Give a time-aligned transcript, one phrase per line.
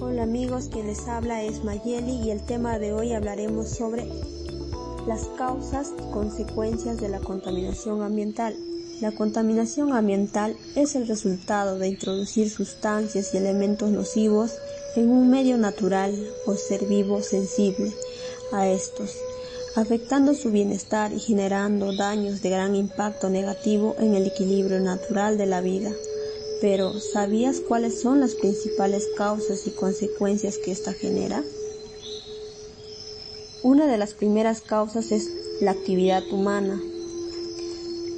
[0.00, 4.06] Hola amigos, quien les habla es Mayeli y el tema de hoy hablaremos sobre
[5.08, 8.54] las causas y consecuencias de la contaminación ambiental.
[9.00, 14.54] La contaminación ambiental es el resultado de introducir sustancias y elementos nocivos
[14.94, 16.14] en un medio natural
[16.46, 17.92] o ser vivo sensible
[18.52, 19.16] a estos,
[19.74, 25.46] afectando su bienestar y generando daños de gran impacto negativo en el equilibrio natural de
[25.46, 25.90] la vida.
[26.60, 31.44] Pero, ¿sabías cuáles son las principales causas y consecuencias que ésta genera?
[33.62, 36.80] Una de las primeras causas es la actividad humana.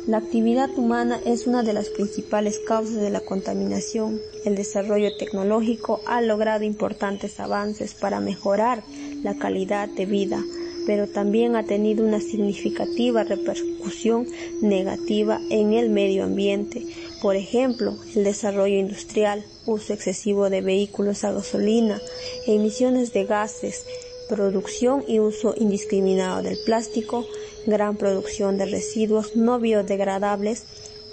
[0.07, 4.19] La actividad humana es una de las principales causas de la contaminación.
[4.45, 8.83] El desarrollo tecnológico ha logrado importantes avances para mejorar
[9.23, 10.43] la calidad de vida,
[10.87, 14.27] pero también ha tenido una significativa repercusión
[14.61, 16.87] negativa en el medio ambiente.
[17.23, 22.01] Por ejemplo, el desarrollo industrial, uso excesivo de vehículos a gasolina,
[22.47, 23.85] emisiones de gases,
[24.29, 27.27] producción y uso indiscriminado del plástico,
[27.67, 30.65] gran producción de residuos no biodegradables,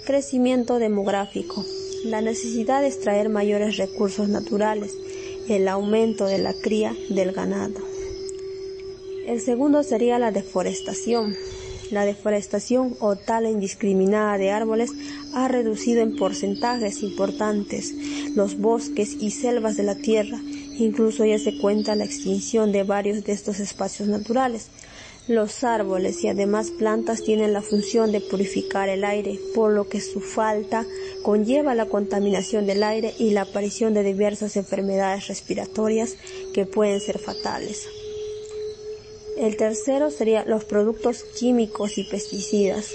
[0.06, 1.64] crecimiento demográfico,
[2.04, 4.94] la necesidad de extraer mayores recursos naturales,
[5.48, 7.87] el aumento de la cría del ganado.
[9.28, 11.36] El segundo sería la deforestación.
[11.90, 14.90] La deforestación o tala indiscriminada de árboles
[15.34, 17.92] ha reducido en porcentajes importantes
[18.34, 20.40] los bosques y selvas de la tierra.
[20.78, 24.68] Incluso ya se cuenta la extinción de varios de estos espacios naturales.
[25.26, 30.00] Los árboles y además plantas tienen la función de purificar el aire, por lo que
[30.00, 30.86] su falta
[31.22, 36.16] conlleva la contaminación del aire y la aparición de diversas enfermedades respiratorias
[36.54, 37.86] que pueden ser fatales.
[39.38, 42.90] El tercero sería los productos químicos y pesticidas.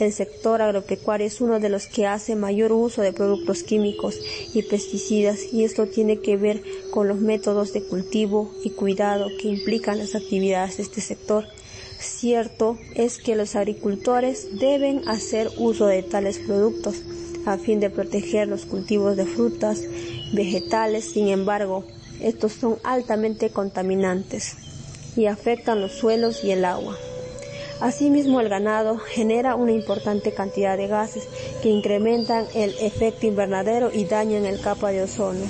[0.00, 4.18] El sector agropecuario es uno de los que hace mayor uso de productos químicos
[4.52, 9.46] y pesticidas y esto tiene que ver con los métodos de cultivo y cuidado que
[9.46, 11.44] implican las actividades de este sector.
[12.00, 17.02] Cierto es que los agricultores deben hacer uso de tales productos
[17.46, 19.80] a fin de proteger los cultivos de frutas,
[20.32, 21.84] vegetales, sin embargo,
[22.20, 24.56] estos son altamente contaminantes
[25.16, 26.96] y afectan los suelos y el agua.
[27.80, 31.28] Asimismo, el ganado genera una importante cantidad de gases
[31.62, 35.44] que incrementan el efecto invernadero y dañan el capa de ozono.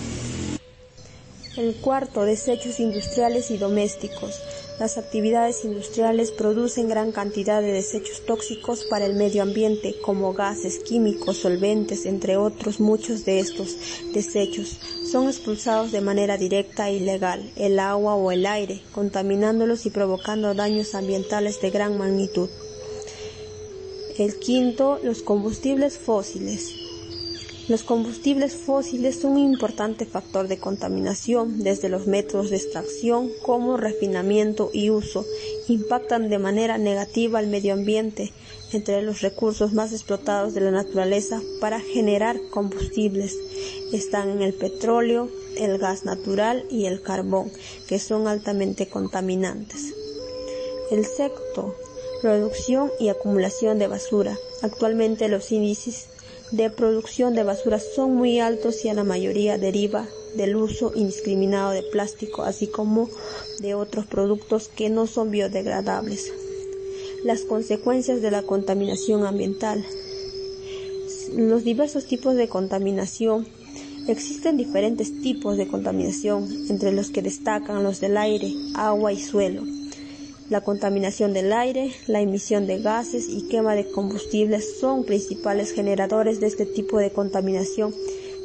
[1.57, 4.41] El cuarto, desechos industriales y domésticos.
[4.79, 10.81] Las actividades industriales producen gran cantidad de desechos tóxicos para el medio ambiente, como gases,
[10.81, 12.81] químicos, solventes, entre otros.
[12.81, 13.77] Muchos de estos
[14.13, 14.81] desechos
[15.11, 20.55] son expulsados de manera directa e ilegal, el agua o el aire, contaminándolos y provocando
[20.55, 22.51] daños ambientales de gran magnitud.
[24.19, 26.84] El quinto, los combustibles fósiles.
[27.67, 33.79] Los combustibles fósiles son un importante factor de contaminación desde los métodos de extracción como
[33.79, 35.25] refinamiento y uso.
[35.69, 38.35] Impactan de manera negativa al medio ambiente
[38.75, 43.35] entre los recursos más explotados de la naturaleza para generar combustibles.
[43.95, 47.51] Están en el petróleo, el gas natural y el carbón,
[47.89, 49.95] que son altamente contaminantes.
[50.91, 51.75] El sexto,
[52.21, 54.37] producción y acumulación de basura.
[54.61, 56.09] Actualmente los índices
[56.57, 60.07] de producción de basura son muy altos y a la mayoría deriva
[60.37, 63.11] del uso indiscriminado de plástico, así como
[63.59, 66.33] de otros productos que no son biodegradables.
[67.25, 69.85] Las consecuencias de la contaminación ambiental.
[71.37, 73.49] Los diversos tipos de contaminación.
[74.07, 79.63] Existen diferentes tipos de contaminación, entre los que destacan los del aire, agua y suelo
[80.51, 86.39] la contaminación del aire, la emisión de gases y quema de combustibles son principales generadores
[86.39, 87.95] de este tipo de contaminación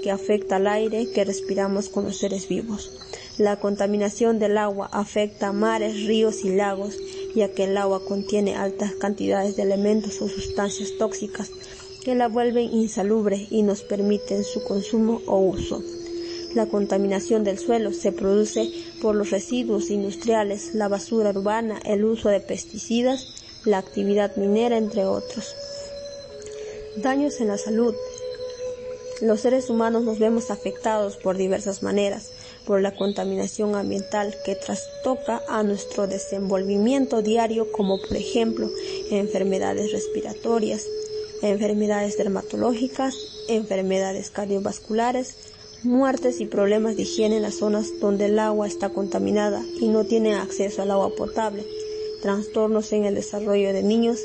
[0.02, 2.98] que afecta al aire que respiramos con los seres vivos.
[3.38, 6.98] La contaminación del agua afecta mares, ríos y lagos,
[7.36, 11.52] ya que el agua contiene altas cantidades de elementos o sustancias tóxicas
[12.04, 15.84] que la vuelven insalubre y nos permiten su consumo o uso.
[16.56, 18.72] La contaminación del suelo se produce
[19.02, 23.28] por los residuos industriales, la basura urbana, el uso de pesticidas,
[23.66, 25.54] la actividad minera, entre otros.
[26.98, 27.94] Daños en la salud.
[29.22, 32.32] Los seres humanos nos vemos afectados por diversas maneras,
[32.66, 38.70] por la contaminación ambiental que trastoca a nuestro desenvolvimiento diario, como por ejemplo
[39.12, 40.86] enfermedades respiratorias,
[41.44, 43.16] enfermedades dermatológicas,
[43.50, 45.36] enfermedades cardiovasculares,
[45.84, 50.04] muertes y problemas de higiene en las zonas donde el agua está contaminada y no
[50.04, 51.66] tienen acceso al agua potable,
[52.22, 54.20] trastornos en el desarrollo de niños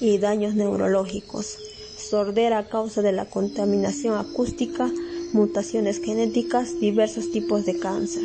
[0.00, 1.58] y daños neurológicos,
[1.96, 4.90] sordera a causa de la contaminación acústica,
[5.32, 8.24] mutaciones genéticas, diversos tipos de cáncer.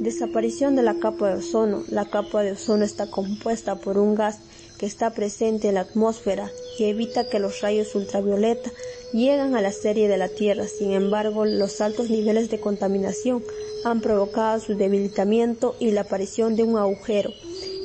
[0.00, 1.82] Desaparición de la capa de ozono.
[1.88, 4.40] La capa de ozono está compuesta por un gas
[4.78, 8.72] que está presente en la atmósfera y evita que los rayos ultravioleta
[9.12, 10.66] lleguen a la serie de la Tierra.
[10.68, 13.42] Sin embargo, los altos niveles de contaminación
[13.84, 17.32] han provocado su debilitamiento y la aparición de un agujero.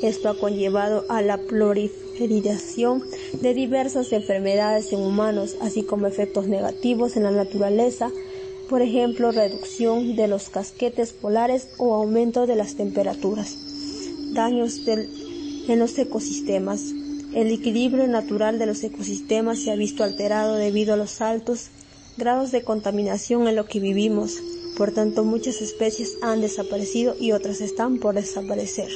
[0.01, 3.03] Esto ha conllevado a la proliferación
[3.41, 8.11] de diversas enfermedades en humanos, así como efectos negativos en la naturaleza,
[8.69, 13.57] por ejemplo, reducción de los casquetes polares o aumento de las temperaturas.
[14.33, 16.93] Daños en los ecosistemas.
[17.33, 21.69] El equilibrio natural de los ecosistemas se ha visto alterado debido a los altos
[22.17, 24.37] grados de contaminación en lo que vivimos.
[24.77, 28.89] Por tanto, muchas especies han desaparecido y otras están por desaparecer.